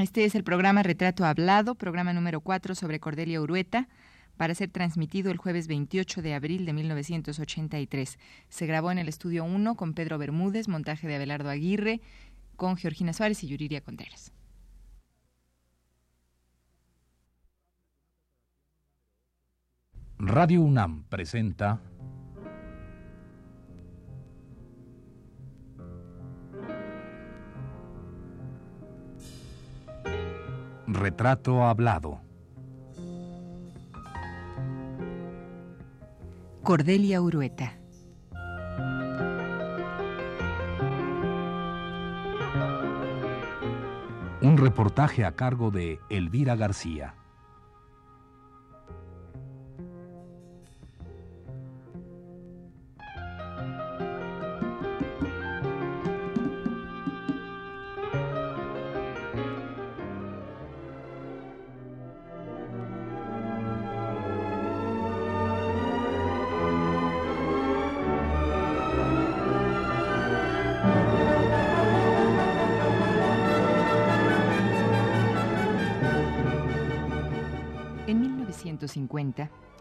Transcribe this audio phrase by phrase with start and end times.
[0.00, 3.86] Este es el programa Retrato Hablado, programa número 4 sobre Cordelia Urueta,
[4.38, 8.18] para ser transmitido el jueves 28 de abril de 1983.
[8.48, 12.00] Se grabó en el estudio 1 con Pedro Bermúdez, montaje de Abelardo Aguirre,
[12.56, 14.32] con Georgina Suárez y Yuriria Contreras.
[20.18, 21.82] Radio UNAM presenta
[30.92, 32.20] Retrato Hablado.
[36.64, 37.78] Cordelia Urueta.
[44.42, 47.14] Un reportaje a cargo de Elvira García.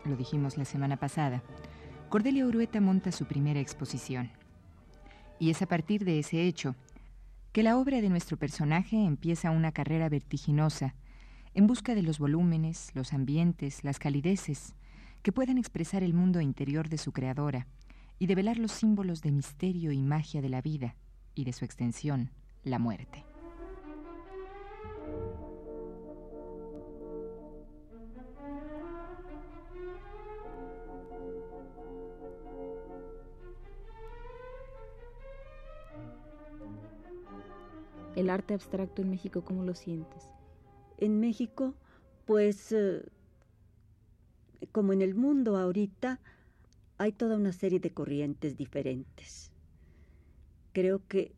[0.06, 1.44] Lo dijimos la semana pasada,
[2.10, 4.32] Cordelia Urueta monta su primera exposición.
[5.38, 6.76] Y es a partir de ese hecho
[7.52, 10.96] que la obra de nuestro personaje empieza una carrera vertiginosa
[11.54, 14.74] en busca de los volúmenes, los ambientes, las calideces
[15.22, 17.68] que puedan expresar el mundo interior de su creadora
[18.18, 20.96] y develar los símbolos de misterio y magia de la vida
[21.36, 22.32] y de su extensión,
[22.64, 23.29] la muerte.
[38.30, 40.24] El arte abstracto en México, ¿cómo lo sientes?
[41.00, 41.74] En México,
[42.28, 43.04] pues, eh,
[44.72, 46.20] como en el mundo ahorita,
[47.00, 49.52] hay toda una serie de corrientes diferentes.
[50.74, 51.34] Creo que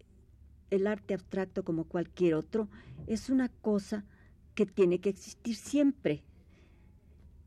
[0.70, 2.68] el arte abstracto, como cualquier otro,
[3.08, 4.04] es una cosa
[4.54, 6.24] que tiene que existir siempre.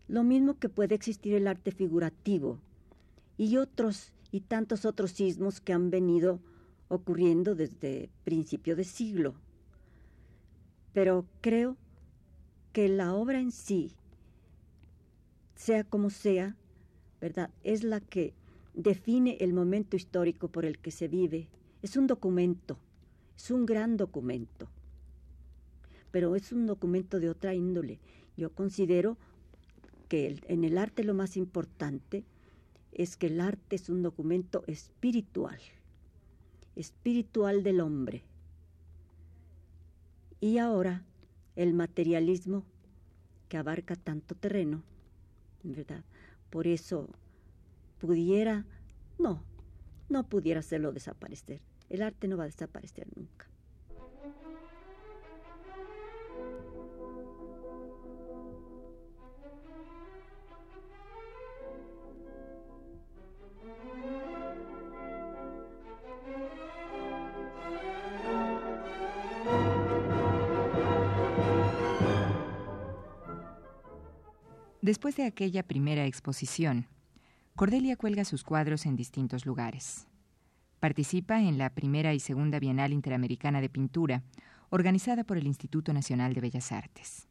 [0.09, 2.61] Lo mismo que puede existir el arte figurativo
[3.37, 6.41] y otros y tantos otros sismos que han venido
[6.89, 9.35] ocurriendo desde principio de siglo.
[10.93, 11.77] Pero creo
[12.73, 13.93] que la obra en sí,
[15.55, 16.57] sea como sea,
[17.21, 17.51] ¿verdad?
[17.63, 18.35] Es la que
[18.75, 21.49] define el momento histórico por el que se vive.
[21.83, 22.79] Es un documento,
[23.37, 24.69] es un gran documento,
[26.11, 27.99] pero es un documento de otra índole.
[28.37, 29.17] Yo considero
[30.09, 32.25] que en el arte lo más importante
[32.93, 35.59] es que el arte es un documento espiritual
[36.77, 38.23] espiritual del hombre.
[40.41, 41.05] Y ahora
[41.57, 42.65] el materialismo
[43.49, 44.83] que abarca tanto terreno,
[45.63, 46.05] ¿verdad?
[46.51, 47.09] Por eso
[47.99, 48.65] pudiera,
[49.19, 49.43] no,
[50.09, 51.61] no pudiera hacerlo desaparecer.
[51.89, 53.47] El arte no va a desaparecer nunca.
[74.85, 76.89] Después de aquella primera exposición,
[77.57, 80.07] Cordelia cuelga sus cuadros en distintos lugares.
[80.79, 84.25] Participa en la primera y segunda Bienal Interamericana de Pintura,
[84.69, 87.29] organizada por el Instituto Nacional de Bellas Artes.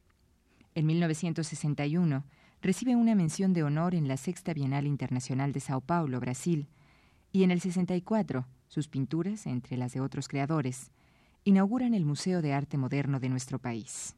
[0.73, 2.23] En 1961
[2.63, 6.67] recibe una mención de honor en la Sexta Bienal Internacional de Sao Paulo, Brasil,
[7.31, 10.89] y en el 64 sus pinturas, entre las de otros creadores,
[11.43, 14.15] inauguran el Museo de Arte Moderno de nuestro país.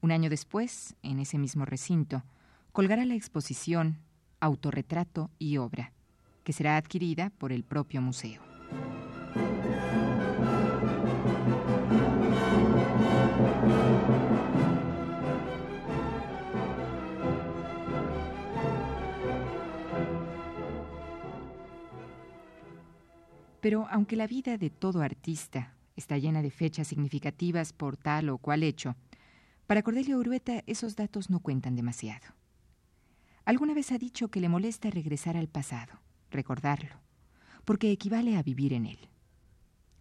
[0.00, 2.24] Un año después, en ese mismo recinto,
[2.76, 3.96] colgará la exposición
[4.38, 5.94] Autorretrato y Obra,
[6.44, 8.42] que será adquirida por el propio museo.
[23.62, 28.36] Pero aunque la vida de todo artista está llena de fechas significativas por tal o
[28.36, 28.96] cual hecho,
[29.66, 32.35] para Cordelio Urueta esos datos no cuentan demasiado.
[33.46, 36.00] Alguna vez ha dicho que le molesta regresar al pasado,
[36.32, 36.96] recordarlo,
[37.64, 38.98] porque equivale a vivir en él.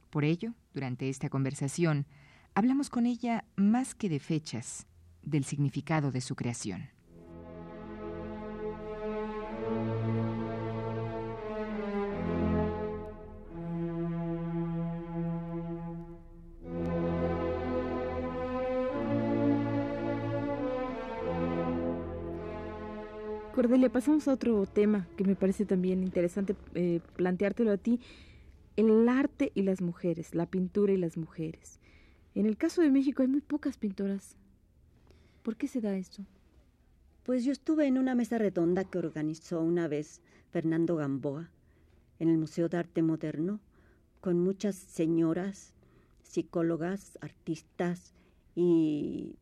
[0.09, 2.07] Por ello, durante esta conversación,
[2.56, 4.88] hablamos con ella más que de fechas,
[5.21, 6.89] del significado de su creación.
[23.65, 28.00] Cordelia, pasamos a otro tema que me parece también interesante eh, planteártelo a ti.
[28.75, 31.79] El arte y las mujeres, la pintura y las mujeres.
[32.35, 34.35] En el caso de México hay muy pocas pintoras.
[35.41, 36.23] ¿Por qué se da esto?
[37.23, 40.21] Pues yo estuve en una mesa redonda que organizó una vez
[40.51, 41.50] Fernando Gamboa
[42.19, 43.62] en el Museo de Arte Moderno
[44.21, 45.73] con muchas señoras,
[46.21, 48.13] psicólogas, artistas
[48.53, 49.33] y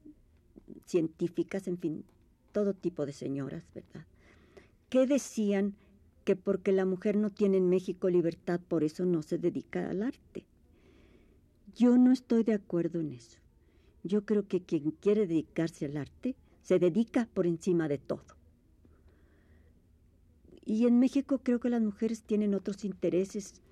[0.85, 2.05] científicas, en fin,
[2.53, 4.05] todo tipo de señoras, ¿verdad?
[4.93, 5.73] Que decían
[6.23, 10.03] que porque la mujer no tiene en México libertad, por eso no se dedica al
[10.03, 10.45] arte.
[11.75, 13.39] Yo no estoy de acuerdo en eso.
[14.03, 18.37] Yo creo que quien quiere dedicarse al arte se dedica por encima de todo.
[20.63, 23.63] Y en México creo que las mujeres tienen otros intereses,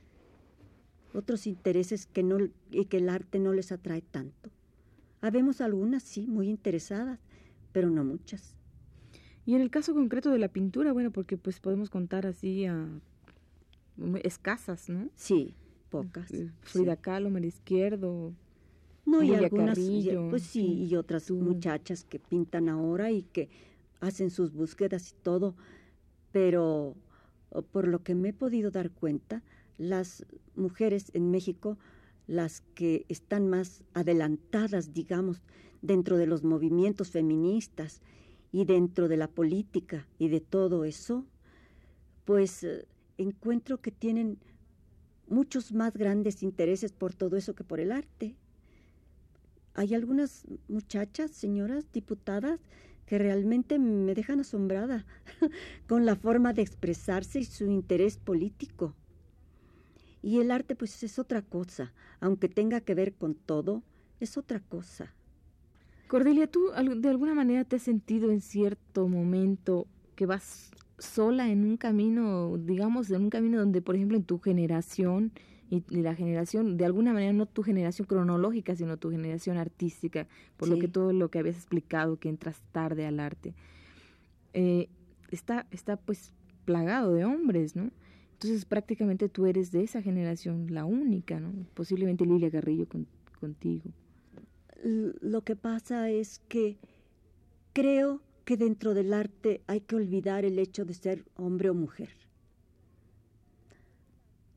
[1.14, 2.40] otros intereses que no
[2.72, 4.50] y que el arte no les atrae tanto.
[5.22, 7.20] Habemos algunas sí muy interesadas,
[7.72, 8.56] pero no muchas.
[9.46, 12.88] Y en el caso concreto de la pintura, bueno, porque pues podemos contar así a
[14.24, 15.10] escasas, ¿no?
[15.16, 15.56] Sí,
[15.90, 16.32] pocas.
[16.62, 18.34] Frida Kahlo, María Izquierdo.
[19.06, 23.50] No, y algunas, Carrillo, pues sí, y otras muchachas que pintan ahora y que
[24.00, 25.56] hacen sus búsquedas y todo,
[26.32, 26.96] pero
[27.72, 29.44] por lo que me he podido dar cuenta,
[29.78, 31.78] las mujeres en México,
[32.28, 35.42] las que están más adelantadas, digamos,
[35.82, 38.02] dentro de los movimientos feministas
[38.51, 41.25] y dentro de la política y de todo eso,
[42.25, 42.86] pues eh,
[43.18, 44.39] encuentro que tienen
[45.27, 48.36] muchos más grandes intereses por todo eso que por el arte.
[49.74, 52.59] Hay algunas muchachas, señoras diputadas,
[53.06, 55.06] que realmente me dejan asombrada
[55.88, 58.95] con la forma de expresarse y su interés político.
[60.21, 63.83] Y el arte pues es otra cosa, aunque tenga que ver con todo,
[64.19, 65.13] es otra cosa.
[66.12, 69.88] Cordelia, ¿tú de alguna manera te has sentido en cierto momento
[70.18, 74.38] que vas sola en un camino, digamos, en un camino donde, por ejemplo, en tu
[74.38, 75.31] generación
[75.69, 80.28] y, y la generación, de alguna manera, no tu generación cronológica, sino tu generación artística,
[80.58, 83.54] por lo que todo lo que habías explicado, que entras tarde al arte,
[84.52, 84.90] eh,
[85.30, 86.34] está, está pues
[86.66, 87.90] plagado de hombres, ¿no?
[88.34, 91.54] Entonces prácticamente tú eres de esa generación, la única, ¿no?
[91.74, 93.08] Posiblemente Lilia Garrillo con-
[93.40, 93.92] contigo.
[94.83, 96.78] Lo que pasa es que
[97.74, 102.10] creo que dentro del arte hay que olvidar el hecho de ser hombre o mujer.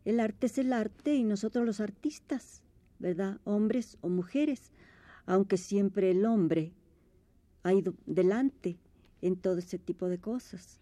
[0.05, 2.63] El arte es el arte y nosotros los artistas,
[2.99, 3.41] ¿verdad?
[3.45, 4.73] Hombres o mujeres,
[5.27, 6.73] aunque siempre el hombre
[7.63, 8.79] ha ido delante
[9.23, 10.81] en todo ese tipo de cosas,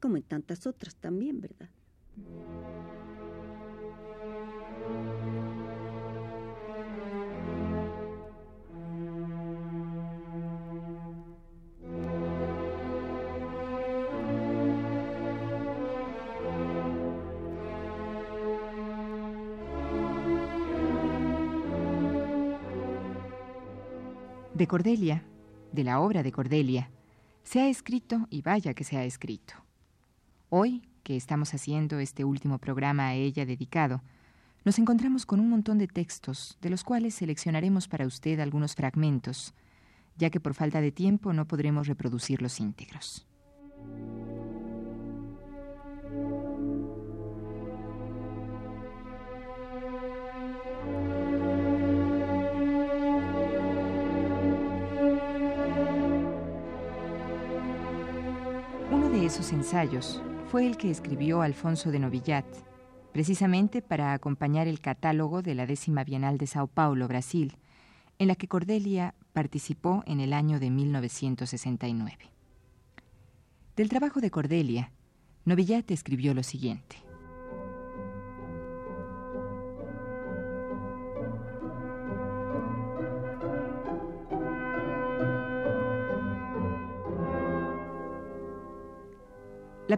[0.00, 1.70] como en tantas otras también, ¿verdad?
[24.58, 25.22] De Cordelia,
[25.70, 26.90] de la obra de Cordelia,
[27.44, 29.54] se ha escrito y vaya que se ha escrito.
[30.48, 34.02] Hoy, que estamos haciendo este último programa a ella dedicado,
[34.64, 39.54] nos encontramos con un montón de textos, de los cuales seleccionaremos para usted algunos fragmentos,
[40.16, 43.28] ya que por falta de tiempo no podremos reproducirlos íntegros.
[59.28, 62.46] Esos ensayos fue el que escribió Alfonso de Novillat,
[63.12, 67.58] precisamente para acompañar el catálogo de la décima Bienal de Sao Paulo, Brasil,
[68.18, 72.16] en la que Cordelia participó en el año de 1969.
[73.76, 74.92] Del trabajo de Cordelia,
[75.44, 76.96] Novillat escribió lo siguiente.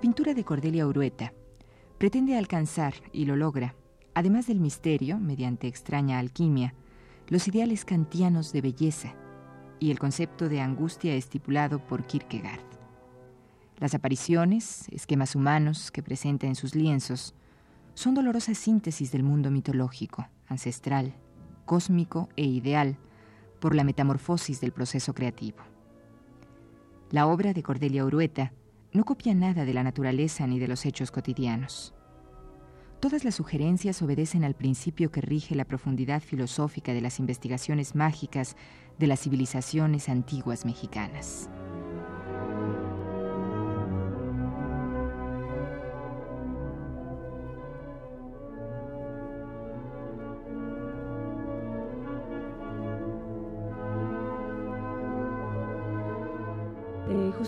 [0.01, 1.35] La pintura de Cordelia Urueta
[1.99, 3.75] pretende alcanzar, y lo logra,
[4.15, 6.73] además del misterio, mediante extraña alquimia,
[7.29, 9.15] los ideales kantianos de belleza
[9.79, 12.65] y el concepto de angustia estipulado por Kierkegaard.
[13.77, 17.35] Las apariciones, esquemas humanos que presenta en sus lienzos,
[17.93, 21.13] son dolorosas síntesis del mundo mitológico, ancestral,
[21.67, 22.97] cósmico e ideal
[23.61, 25.59] por la metamorfosis del proceso creativo.
[27.11, 28.55] La obra de Cordelia Urueta
[28.93, 31.95] no copia nada de la naturaleza ni de los hechos cotidianos.
[33.01, 38.57] Todas las sugerencias obedecen al principio que rige la profundidad filosófica de las investigaciones mágicas
[38.99, 41.49] de las civilizaciones antiguas mexicanas.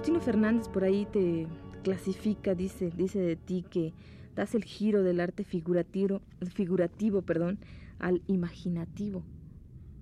[0.02, 1.46] Justino Fernández por ahí te
[1.84, 3.94] clasifica, dice, dice de ti que
[4.34, 7.60] das el giro del arte figurativo, figurativo perdón,
[8.00, 9.22] al imaginativo.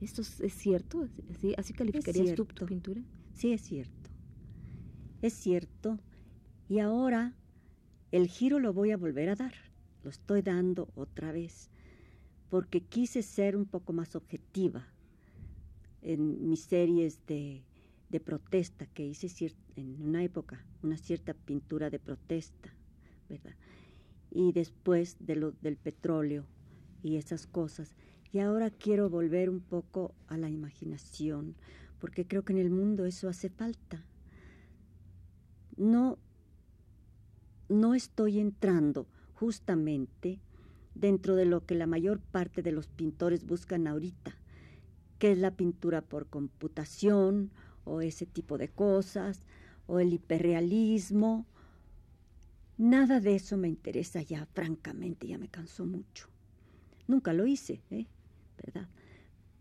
[0.01, 1.07] ¿Esto es cierto?
[1.59, 3.03] ¿Así, calificarías tu pintura?
[3.35, 4.09] Sí, es cierto.
[5.21, 5.99] Es cierto.
[6.67, 7.35] Y ahora
[8.11, 9.53] el giro lo voy a volver a dar.
[10.03, 11.69] Lo estoy dando otra vez.
[12.49, 14.87] Porque quise ser un poco más objetiva
[16.01, 17.67] en mis series de,
[18.11, 22.75] de protesta que hice en una época, una cierta pintura de protesta,
[23.29, 23.55] ¿verdad?
[24.31, 26.47] Y después de lo, del petróleo
[27.03, 27.95] y esas cosas.
[28.33, 31.57] Y ahora quiero volver un poco a la imaginación,
[31.99, 34.05] porque creo que en el mundo eso hace falta.
[35.77, 36.19] No,
[37.69, 40.41] no estoy entrando justamente
[40.95, 44.37] dentro de lo que la mayor parte de los pintores buscan ahorita,
[45.19, 47.51] que es la pintura por computación
[47.85, 49.47] o ese tipo de cosas,
[49.87, 51.47] o el hiperrealismo.
[52.79, 56.29] Nada de eso me interesa ya, francamente, ya me cansó mucho.
[57.07, 58.07] Nunca lo hice, ¿eh?
[58.57, 58.89] ¿verdad?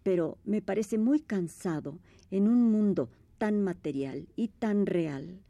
[0.04, 2.00] Pero me parece muy cansado
[2.32, 5.42] en un mundo tan material y tan real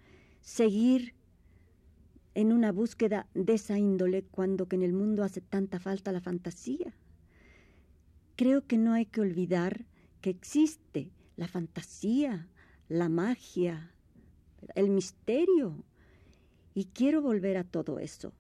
[0.41, 1.13] seguir
[2.35, 6.21] en una búsqueda de esa índole cuando que en el mundo hace tanta falta la
[6.21, 6.93] fantasía.
[8.35, 9.85] Creo que no hay que olvidar
[10.21, 12.47] que existe la fantasía,
[12.89, 13.91] la magia,
[14.75, 15.85] el misterio.
[16.75, 18.33] Y quiero volver a todo eso.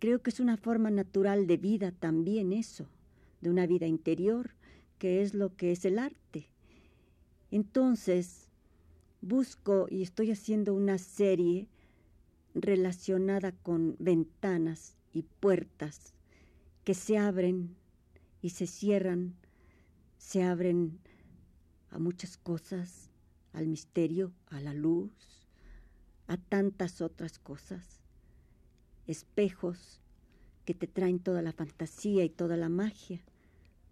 [0.00, 2.88] Creo que es una forma natural de vida también eso
[3.44, 4.52] de una vida interior,
[4.98, 6.48] que es lo que es el arte.
[7.50, 8.48] Entonces,
[9.20, 11.68] busco y estoy haciendo una serie
[12.54, 16.14] relacionada con ventanas y puertas
[16.84, 17.76] que se abren
[18.40, 19.34] y se cierran,
[20.16, 20.98] se abren
[21.94, 23.08] a muchas cosas,
[23.54, 25.12] al misterio, a la luz,
[26.26, 28.00] a tantas otras cosas,
[29.06, 30.02] espejos
[30.66, 33.22] que te traen toda la fantasía y toda la magia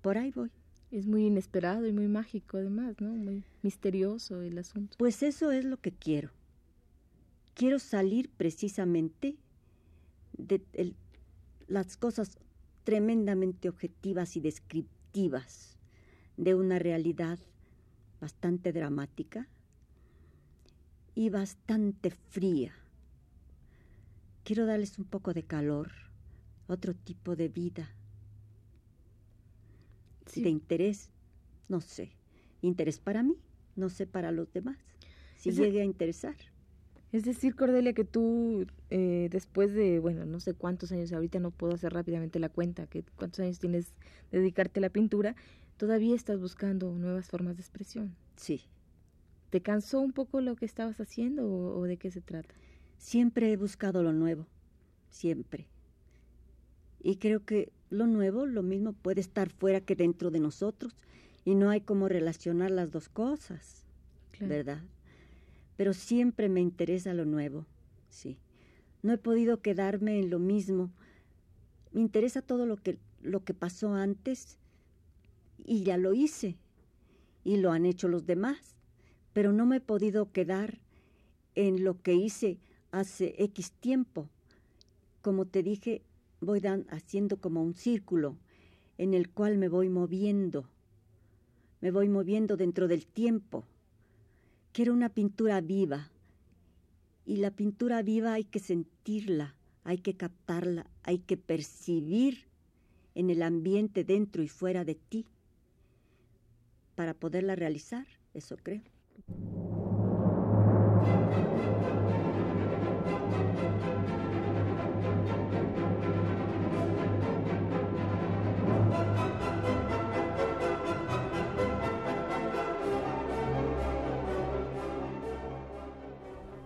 [0.03, 0.51] por ahí voy.
[0.91, 3.11] Es muy inesperado y muy mágico además, ¿no?
[3.11, 4.97] Muy misterioso el asunto.
[4.99, 6.31] Pues eso es lo que quiero.
[7.55, 9.37] Quiero salir precisamente
[10.37, 10.63] de
[11.67, 12.37] las cosas
[12.85, 15.79] tremendamente objetivas y descriptivas
[16.37, 17.39] de una realidad
[18.23, 19.49] bastante dramática
[21.15, 22.73] y bastante fría.
[24.45, 25.91] Quiero darles un poco de calor,
[26.69, 27.91] otro tipo de vida
[30.41, 31.11] de interés,
[31.69, 32.13] no sé.
[32.63, 33.37] Interés para mí,
[33.77, 34.79] no sé para los demás.
[35.37, 36.37] Si llegue a interesar.
[37.11, 41.51] Es decir, Cordelia, que tú eh, después de, bueno, no sé cuántos años, ahorita no
[41.51, 43.93] puedo hacer rápidamente la cuenta, que cuántos años tienes
[44.31, 45.35] de dedicarte a la pintura,
[45.77, 48.15] todavía estás buscando nuevas formas de expresión.
[48.37, 48.63] Sí.
[49.51, 52.55] ¿Te cansó un poco lo que estabas haciendo o de qué se trata?
[52.97, 54.47] Siempre he buscado lo nuevo,
[55.11, 55.67] siempre.
[57.03, 60.95] Y creo que lo nuevo, lo mismo puede estar fuera que dentro de nosotros
[61.45, 63.85] y no hay cómo relacionar las dos cosas,
[64.41, 64.83] ¿verdad?
[65.77, 67.67] Pero siempre me interesa lo nuevo,
[68.09, 68.39] sí.
[69.03, 70.93] No he podido quedarme en lo mismo.
[71.93, 74.59] Me interesa todo lo que, lo que pasó antes
[75.65, 76.57] y ya lo hice
[77.45, 78.77] y lo han hecho los demás,
[79.33, 80.81] pero no me he podido quedar
[81.55, 82.59] en lo que hice
[82.91, 84.29] hace X tiempo.
[85.23, 86.03] Como te dije,
[86.41, 88.37] voy haciendo como un círculo
[88.99, 90.69] en el cual me voy moviendo,
[91.81, 93.65] me voy moviendo dentro del tiempo.
[94.73, 96.11] Quiero una pintura viva
[97.25, 102.47] y la pintura viva hay que sentirla, hay que captarla, hay que percibir
[103.15, 105.27] en el ambiente dentro y fuera de ti
[107.03, 108.81] para poderla realizar, eso creo.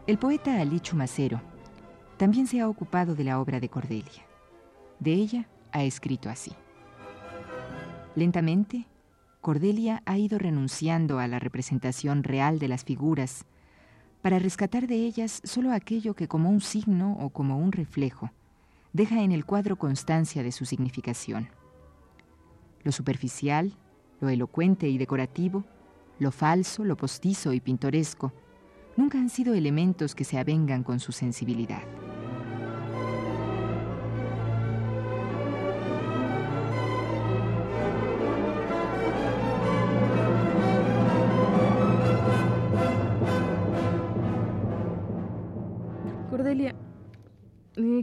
[0.07, 1.41] El poeta Ali Chumacero
[2.19, 4.27] también se ha ocupado de la obra de Cordelia.
[5.01, 6.53] De ella ha escrito así.
[8.15, 8.87] Lentamente,
[9.47, 13.45] Cordelia ha ido renunciando a la representación real de las figuras
[14.21, 18.33] para rescatar de ellas solo aquello que como un signo o como un reflejo
[18.93, 21.49] deja en el cuadro constancia de su significación.
[22.83, 23.73] Lo superficial,
[24.21, 25.65] lo elocuente y decorativo,
[26.19, 28.33] lo falso, lo postizo y pintoresco,
[28.97, 31.85] nunca han sido elementos que se avengan con su sensibilidad.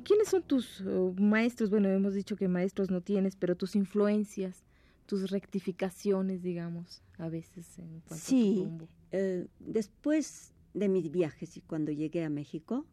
[0.04, 1.70] ¿Quiénes son tus oh, maestros?
[1.70, 4.64] Bueno, hemos dicho que maestros no tienes, pero tus influencias,
[5.06, 8.68] tus rectificaciones, digamos, a veces en cuanto sí,
[9.12, 12.86] eh, después de mis viajes y cuando llegué a México,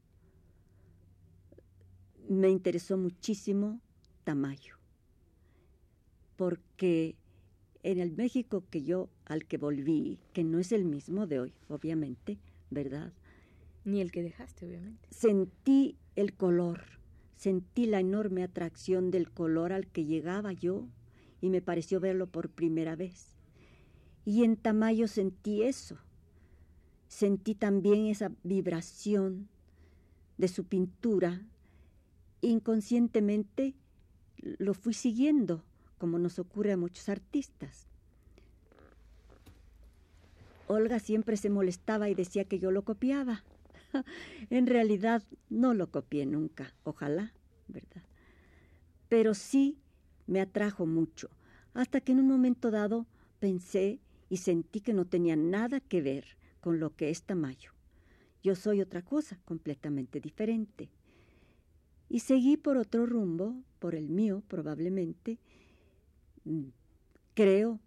[2.28, 3.80] me interesó muchísimo
[4.24, 4.76] Tamayo,
[6.36, 7.16] porque
[7.82, 11.54] en el México que yo al que volví, que no es el mismo de hoy,
[11.68, 12.38] obviamente,
[12.70, 13.12] ¿verdad?
[13.84, 15.08] Ni el que dejaste, obviamente.
[15.10, 16.82] Sentí el color,
[17.40, 20.86] sentí la enorme atracción del color al que llegaba yo
[21.40, 23.34] y me pareció verlo por primera vez.
[24.26, 25.96] Y en Tamayo sentí eso.
[27.08, 29.48] Sentí también esa vibración
[30.36, 31.40] de su pintura.
[32.42, 33.74] Inconscientemente
[34.36, 35.64] lo fui siguiendo,
[35.96, 37.86] como nos ocurre a muchos artistas.
[40.66, 43.44] Olga siempre se molestaba y decía que yo lo copiaba.
[44.50, 47.32] en realidad no lo copié nunca, ojalá,
[47.68, 48.02] ¿verdad?
[49.08, 49.78] Pero sí
[50.26, 51.30] me atrajo mucho,
[51.74, 53.06] hasta que en un momento dado
[53.38, 56.24] pensé y sentí que no tenía nada que ver
[56.60, 57.72] con lo que es Tamayo.
[58.42, 60.88] Yo soy otra cosa completamente diferente.
[62.08, 65.38] Y seguí por otro rumbo, por el mío probablemente.
[66.44, 66.68] Mm,
[67.34, 67.80] creo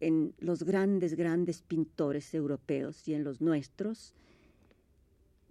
[0.00, 4.14] en los grandes, grandes pintores europeos y en los nuestros.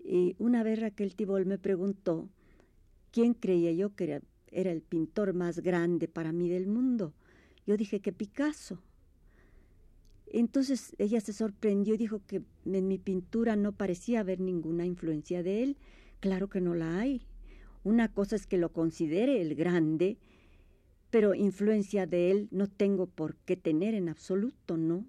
[0.04, 2.30] Y una vez Raquel Tibol me preguntó
[3.12, 7.14] quién creía yo que era, el pintor más grande para mí del mundo.
[7.66, 8.80] Yo dije que Picasso.
[10.28, 15.44] Entonces ella se sorprendió y dijo que en mi pintura no parecía haber ninguna influencia
[15.44, 15.78] de él.
[16.20, 17.26] Claro que no la hay.
[17.84, 20.18] Una cosa es que lo considere el grande
[21.14, 25.06] pero influencia de él no tengo por qué tener en absoluto, ¿no?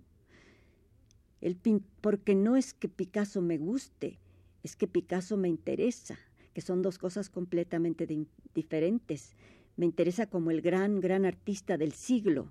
[1.41, 1.57] El
[2.03, 4.19] porque no es que Picasso me guste,
[4.65, 6.19] es que Picasso me interesa,
[6.55, 8.09] que son dos cosas completamente
[8.55, 9.37] diferentes.
[9.77, 12.49] Me interesa como el gran, gran artista del siglo,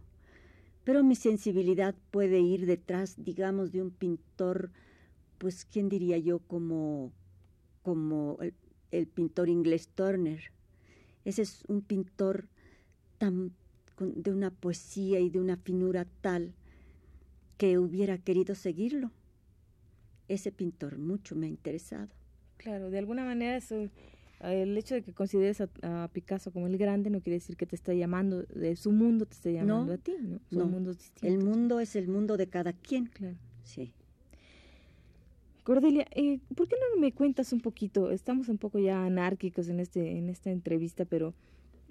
[0.84, 4.70] pero mi sensibilidad puede ir detrás, digamos, de un pintor,
[5.40, 6.40] pues, ¿quién diría yo?
[6.40, 7.12] Como,
[7.82, 8.54] como el,
[8.92, 10.52] el pintor inglés Turner.
[11.26, 12.48] Ese es un pintor
[14.00, 16.54] de una poesía y de una finura tal
[17.58, 19.12] que hubiera querido seguirlo.
[20.28, 22.10] Ese pintor mucho me ha interesado.
[22.58, 23.90] Claro, de alguna manera eso,
[24.40, 27.76] el hecho de que consideres a, Picasso como el grande no quiere decir que te
[27.76, 30.40] está llamando, de su mundo te esté llamando a ti, ¿no?
[30.52, 31.30] Son mundos distintos.
[31.30, 33.08] El mundo es el mundo de cada quien.
[33.08, 33.38] Claro.
[33.64, 33.94] Sí.
[35.64, 38.12] Cordelia, eh, ¿por qué no me cuentas un poquito?
[38.12, 41.34] Estamos un poco ya anárquicos en este en esta entrevista, pero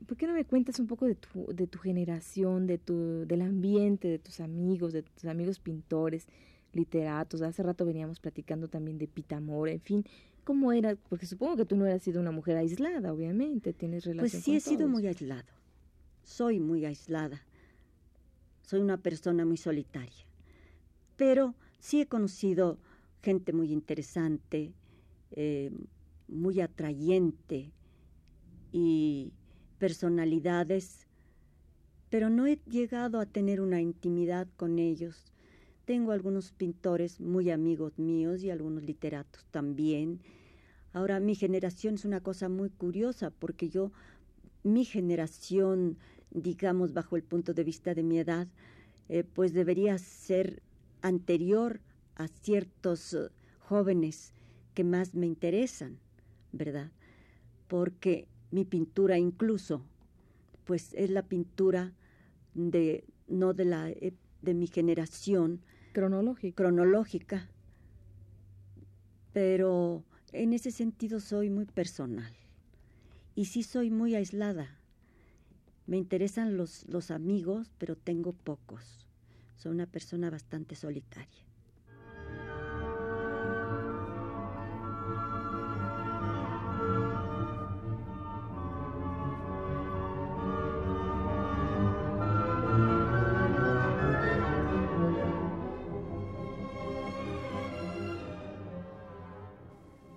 [0.07, 3.43] ¿por qué no me cuentas un poco de tu, de tu generación, de tu, del
[3.43, 6.27] ambiente, de tus amigos, de tus amigos pintores,
[6.73, 7.43] literatos?
[7.43, 10.05] Hace rato veníamos platicando también de Pitamora, en fin,
[10.45, 10.97] ¿cómo era?
[11.09, 14.57] Porque supongo que tú no eras sido una mujer aislada, obviamente, tienes relación Pues sí,
[14.57, 15.49] he sido muy aislado.
[16.23, 17.43] Soy muy aislada.
[18.63, 20.27] Soy una persona muy solitaria.
[21.17, 22.79] Pero sí he conocido
[23.23, 24.73] gente muy interesante,
[25.31, 25.71] eh,
[26.29, 27.73] muy atrayente
[28.73, 29.33] y
[29.79, 31.07] personalidades,
[32.09, 35.32] pero no he llegado a tener una intimidad con ellos.
[35.85, 40.21] Tengo algunos pintores muy amigos míos y algunos literatos también.
[40.93, 43.91] Ahora, mi generación es una cosa muy curiosa porque yo,
[44.63, 45.99] mi generación,
[46.31, 48.47] digamos, bajo el punto de vista de mi edad,
[49.09, 50.63] eh, pues debería ser
[51.01, 51.81] anterior
[52.15, 54.33] a ciertos eh, jóvenes
[54.75, 55.99] que más me interesan,
[56.53, 56.93] ¿verdad?
[57.67, 59.85] Porque mi pintura incluso,
[60.65, 61.93] pues es la pintura
[62.55, 63.91] de no de la
[64.43, 65.61] de mi generación
[65.93, 66.57] cronológica.
[66.57, 67.49] cronológica,
[69.33, 72.33] pero en ese sentido soy muy personal
[73.35, 74.79] y sí soy muy aislada.
[75.87, 79.09] Me interesan los, los amigos, pero tengo pocos.
[79.57, 81.52] Soy una persona bastante solitaria.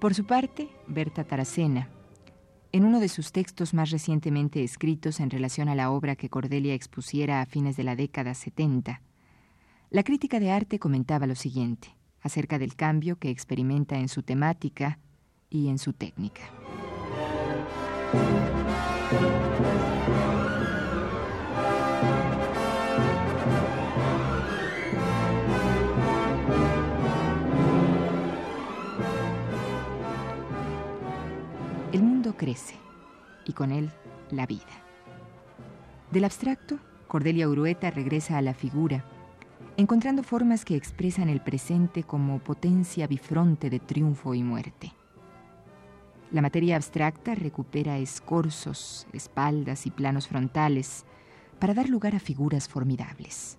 [0.05, 1.89] Por su parte, Berta Taracena,
[2.71, 6.75] en uno de sus textos más recientemente escritos en relación a la obra que Cordelia
[6.75, 9.01] expusiera a fines de la década 70,
[9.89, 14.99] la crítica de arte comentaba lo siguiente acerca del cambio que experimenta en su temática
[15.49, 16.43] y en su técnica.
[32.35, 32.75] Crece
[33.45, 33.91] y con él
[34.31, 34.65] la vida.
[36.11, 39.05] Del abstracto, Cordelia Urueta regresa a la figura,
[39.77, 44.93] encontrando formas que expresan el presente como potencia bifronte de triunfo y muerte.
[46.31, 51.05] La materia abstracta recupera escorzos, espaldas y planos frontales
[51.59, 53.57] para dar lugar a figuras formidables.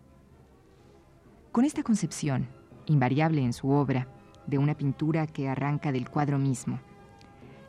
[1.53, 2.49] Con esta concepción,
[2.87, 4.09] invariable en su obra,
[4.47, 6.81] de una pintura que arranca del cuadro mismo,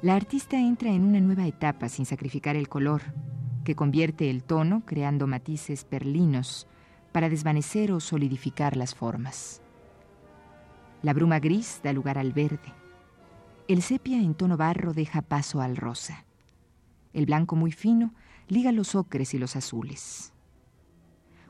[0.02, 3.02] la artista entra en una nueva etapa sin sacrificar el color,
[3.64, 6.68] que convierte el tono creando matices perlinos
[7.12, 9.62] para desvanecer o solidificar las formas.
[11.02, 12.74] La bruma gris da lugar al verde.
[13.68, 16.26] El sepia en tono barro deja paso al rosa.
[17.14, 18.14] El blanco muy fino
[18.48, 20.32] liga los ocres y los azules.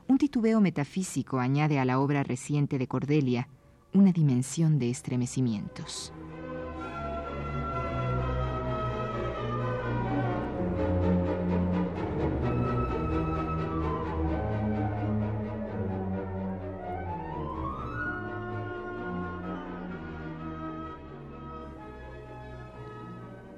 [0.08, 3.48] Un titubeo metafísico añade a la obra reciente de Cordelia
[3.92, 6.12] una dimensión de estremecimientos.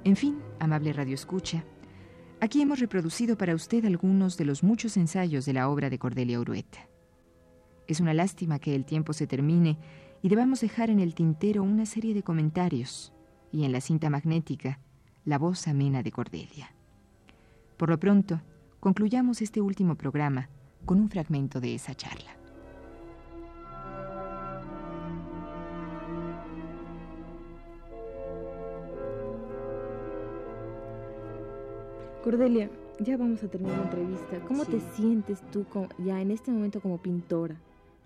[0.03, 1.63] En fin, amable Radio Escucha,
[2.39, 6.39] aquí hemos reproducido para usted algunos de los muchos ensayos de la obra de Cordelia
[6.39, 6.89] Urueta.
[7.87, 9.77] Es una lástima que el tiempo se termine
[10.23, 13.13] y debamos dejar en el tintero una serie de comentarios
[13.51, 14.79] y en la cinta magnética
[15.23, 16.73] la voz amena de Cordelia.
[17.77, 18.41] Por lo pronto,
[18.79, 20.49] concluyamos este último programa
[20.83, 22.40] con un fragmento de esa charla.
[32.23, 34.39] Cordelia, ya vamos a terminar la entrevista.
[34.47, 35.65] ¿Cómo te sientes tú
[35.97, 37.59] ya en este momento como pintora?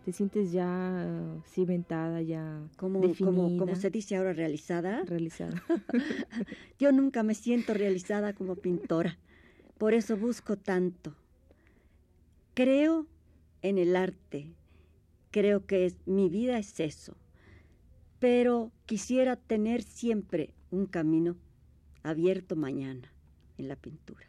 [0.06, 1.06] ¿Te sientes ya
[1.46, 3.60] cimentada, ya como, definida?
[3.60, 5.04] Como, se dice ahora, realizada.
[5.04, 5.62] Realizada.
[6.80, 9.18] Yo nunca me siento realizada como pintora.
[9.78, 11.14] Por eso busco tanto.
[12.54, 13.08] Creo
[13.64, 14.54] en el arte.
[15.32, 17.18] Creo que es, mi vida es eso.
[18.20, 21.36] Pero quisiera tener siempre un camino
[22.02, 23.12] abierto mañana
[23.58, 24.26] en la pintura.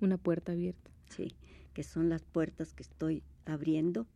[0.00, 0.90] Una puerta abierta.
[1.08, 1.34] Sí,
[1.72, 4.06] que son las puertas que estoy abriendo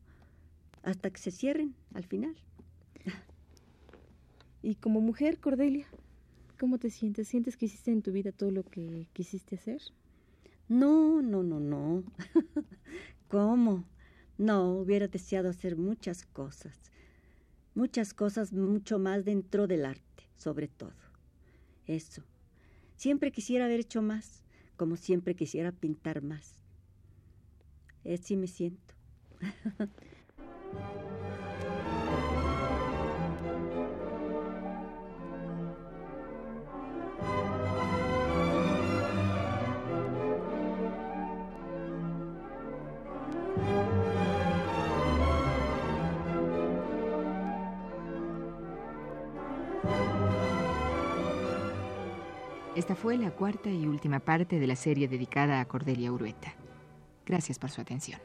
[0.83, 2.37] hasta que se cierren al final.
[4.63, 5.87] Y como mujer, Cordelia,
[6.59, 7.29] ¿cómo te sientes?
[7.29, 9.81] ¿Sientes que hiciste en tu vida todo lo que quisiste hacer?
[10.69, 12.05] No, no, no, no.
[13.29, 13.87] ¿Cómo?
[14.37, 16.79] No, hubiera deseado hacer muchas cosas.
[17.75, 20.93] Muchas cosas, mucho más dentro del arte, sobre todo.
[21.87, 22.23] Eso.
[23.01, 24.45] Siempre quisiera haber hecho más,
[24.77, 26.67] como siempre quisiera pintar más.
[28.05, 28.95] Así me siento.
[53.01, 56.53] fue la cuarta y última parte de la serie dedicada a Cordelia Urueta.
[57.25, 58.21] Gracias por su atención.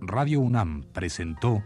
[0.00, 1.62] Radio UNAM presentó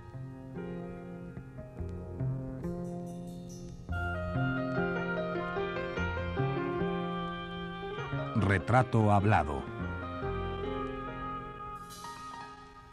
[8.71, 9.65] Retrato Hablado.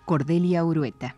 [0.06, 1.16] Cordelia Urueta.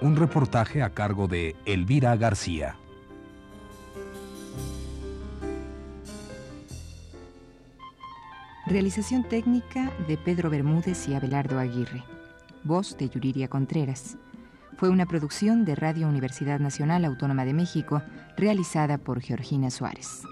[0.00, 2.74] Un reportaje a cargo de Elvira García.
[8.70, 12.04] Realización técnica de Pedro Bermúdez y Abelardo Aguirre.
[12.62, 14.16] Voz de Yuriria Contreras.
[14.76, 18.00] Fue una producción de Radio Universidad Nacional Autónoma de México,
[18.36, 20.22] realizada por Georgina Suárez.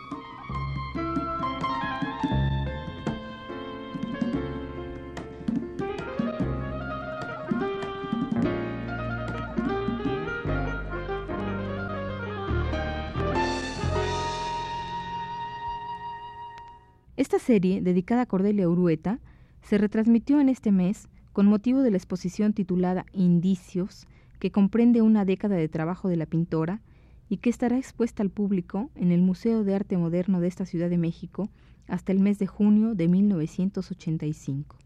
[17.48, 19.20] Serie, dedicada a Cordelia Urueta,
[19.62, 24.06] se retransmitió en este mes con motivo de la exposición titulada Indicios,
[24.38, 26.82] que comprende una década de trabajo de la pintora
[27.30, 30.90] y que estará expuesta al público en el Museo de Arte Moderno de esta Ciudad
[30.90, 31.48] de México
[31.86, 34.76] hasta el mes de junio de 1985.